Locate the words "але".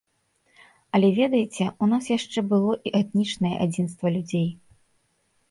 0.97-1.09